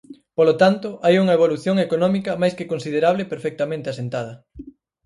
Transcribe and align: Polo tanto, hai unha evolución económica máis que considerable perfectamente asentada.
Polo 0.37 0.53
tanto, 0.61 0.89
hai 1.05 1.15
unha 1.23 1.37
evolución 1.39 1.75
económica 1.87 2.39
máis 2.41 2.53
que 2.57 2.69
considerable 2.73 3.29
perfectamente 3.33 3.87
asentada. 3.89 4.33